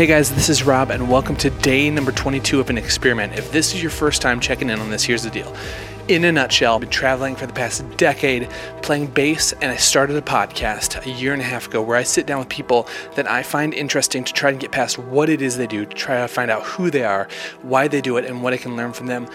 [0.00, 3.34] Hey guys, this is Rob, and welcome to day number 22 of an experiment.
[3.34, 5.54] If this is your first time checking in on this, here's the deal.
[6.10, 8.50] In a nutshell, I've been traveling for the past decade
[8.82, 12.02] playing bass, and I started a podcast a year and a half ago where I
[12.02, 15.40] sit down with people that I find interesting to try and get past what it
[15.40, 17.28] is they do, to try to find out who they are,
[17.62, 19.28] why they do it, and what I can learn from them.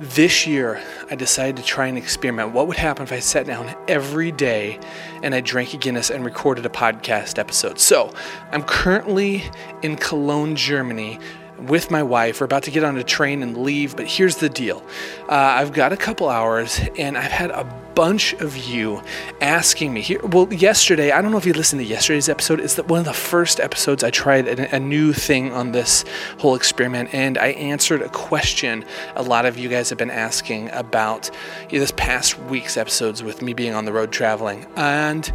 [0.00, 2.54] This year, I decided to try and experiment.
[2.54, 4.80] What would happen if I sat down every day
[5.22, 7.78] and I drank a Guinness and recorded a podcast episode?
[7.78, 8.10] So,
[8.52, 9.44] I'm currently
[9.82, 11.18] in Cologne, Germany
[11.58, 12.40] with my wife.
[12.40, 14.82] We're about to get on a train and leave, but here's the deal
[15.28, 19.02] uh, I've got a couple hours, and I've had a bunch of you
[19.40, 20.20] asking me here.
[20.24, 22.60] Well, yesterday, I don't know if you listened to yesterday's episode.
[22.60, 26.04] It's the, one of the first episodes I tried a, a new thing on this
[26.38, 28.84] whole experiment, and I answered a question
[29.16, 31.30] a lot of you guys have been asking about
[31.70, 34.66] you know, this past week's episodes with me being on the road traveling.
[34.76, 35.32] And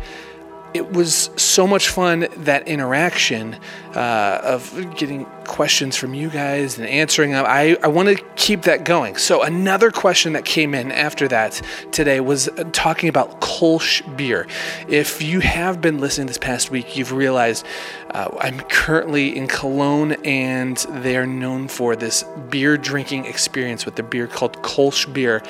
[0.78, 3.58] it was so much fun that interaction
[3.96, 7.46] uh, of getting questions from you guys and answering them.
[7.48, 9.18] I, I want to keep that going.
[9.18, 11.62] So, another question that came in after that
[11.92, 14.46] today was uh, talking about Kolsch beer.
[14.88, 17.66] If you have been listening this past week, you've realized
[18.12, 23.96] uh, I'm currently in Cologne and they are known for this beer drinking experience with
[23.96, 25.42] the beer called Kolsch beer.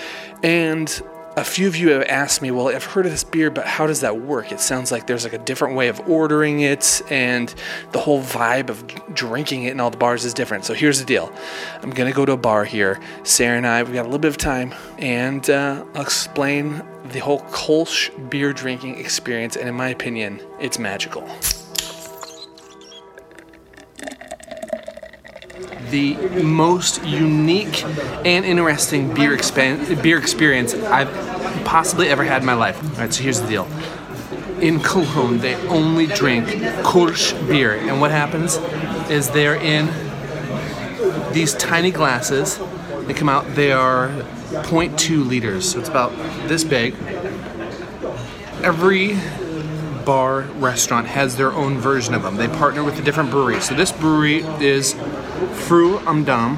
[0.41, 1.01] And
[1.37, 3.85] a few of you have asked me, well, I've heard of this beer, but how
[3.85, 4.51] does that work?
[4.51, 7.53] It sounds like there's like a different way of ordering it, and
[7.91, 10.65] the whole vibe of drinking it in all the bars is different.
[10.65, 11.31] So here's the deal
[11.83, 12.99] I'm going to go to a bar here.
[13.21, 17.19] Sarah and I, we've got a little bit of time, and uh, I'll explain the
[17.19, 21.29] whole Kolsch beer drinking experience, and in my opinion, it's magical.
[25.89, 27.83] The most unique
[28.25, 31.09] and interesting beer, expan- beer experience I've
[31.65, 32.81] possibly ever had in my life.
[32.83, 33.67] All right, so here's the deal.
[34.61, 36.47] In Cologne, they only drink
[36.83, 38.57] Kolsch beer, and what happens
[39.09, 39.87] is they're in
[41.33, 42.59] these tiny glasses.
[43.05, 43.45] They come out.
[43.55, 44.09] They are
[44.49, 46.11] 0.2 liters, so it's about
[46.47, 46.95] this big.
[48.63, 49.17] Every
[50.07, 52.37] bar restaurant has their own version of them.
[52.37, 53.59] They partner with a different brewery.
[53.59, 54.95] So this brewery is
[55.37, 56.57] Früh am Dom,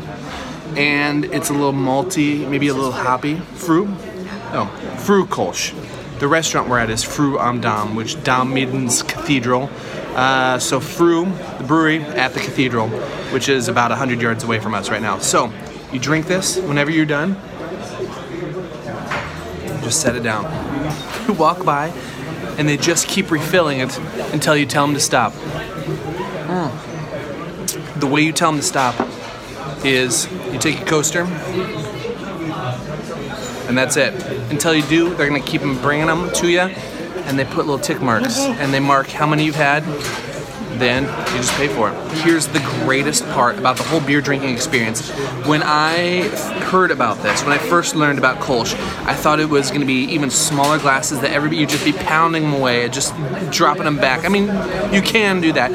[0.77, 3.35] and it's a little malty, maybe a little hoppy.
[3.55, 3.87] Früh,
[4.53, 4.67] oh,
[4.99, 5.73] Früh Kolsch.
[6.19, 9.69] The restaurant we're at is Früh am Dom, which Dom means cathedral.
[10.15, 11.25] Uh, so Früh,
[11.57, 12.87] the brewery at the cathedral,
[13.31, 15.19] which is about 100 yards away from us right now.
[15.19, 15.51] So
[15.91, 17.35] you drink this whenever you're done.
[19.83, 20.45] Just set it down.
[21.27, 21.89] You walk by,
[22.57, 23.95] and they just keep refilling it
[24.33, 25.31] until you tell them to stop.
[25.33, 26.98] Mm.
[27.99, 28.95] The way you tell them to stop
[29.83, 31.23] is you take a coaster,
[33.67, 34.13] and that's it.
[34.49, 37.77] Until you do, they're gonna keep them bringing them to you, and they put little
[37.77, 39.83] tick marks, and they mark how many you've had.
[40.79, 42.11] Then you just pay for it.
[42.19, 45.09] Here's the greatest part about the whole beer drinking experience.
[45.45, 46.29] When I
[46.69, 48.73] heard about this, when I first learned about Kolsch,
[49.05, 51.91] I thought it was going to be even smaller glasses that everybody you'd just be
[51.91, 53.13] pounding them away, just
[53.51, 54.23] dropping them back.
[54.23, 54.45] I mean,
[54.93, 55.71] you can do that,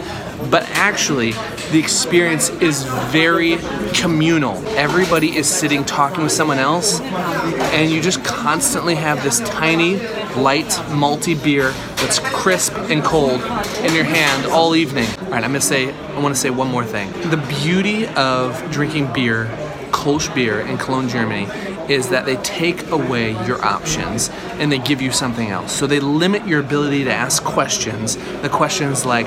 [0.51, 1.33] but actually,
[1.73, 3.57] the experience is very
[3.93, 4.57] communal.
[4.77, 9.97] Everybody is sitting talking with someone else, and you just constantly have this tiny,
[10.37, 13.41] light, malty beer that's crisp and cold
[13.85, 15.09] in your hand all evening.
[15.21, 17.11] All right, I'm gonna say, I want to say one more thing.
[17.31, 19.47] The beauty of drinking beer,
[19.91, 21.49] Kolsch beer in Cologne, Germany,
[21.89, 25.73] is that they take away your options and they give you something else.
[25.73, 28.17] So they limit your ability to ask questions.
[28.43, 29.27] The questions like,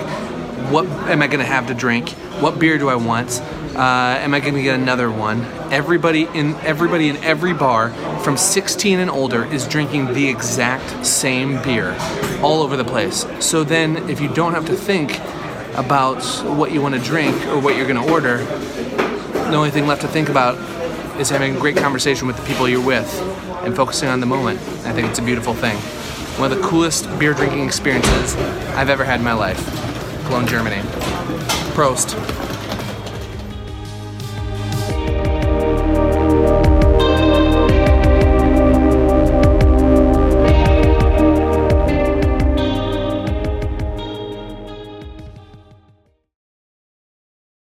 [0.70, 2.10] what am I going to have to drink?
[2.42, 3.42] What beer do I want?
[3.76, 5.42] Uh, am I going to get another one?
[5.72, 11.62] Everybody in everybody in every bar from 16 and older is drinking the exact same
[11.62, 11.96] beer
[12.42, 13.26] all over the place.
[13.40, 15.20] So then, if you don't have to think
[15.76, 19.88] about what you want to drink or what you're going to order, the only thing
[19.88, 20.58] left to think about
[21.20, 23.08] is having a great conversation with the people you're with
[23.64, 24.60] and focusing on the moment.
[24.86, 25.78] I think it's a beautiful thing.
[26.40, 28.36] One of the coolest beer drinking experiences
[28.76, 29.87] I've ever had in my life.
[30.28, 30.82] Cologne, Germany.
[31.74, 32.57] Prost.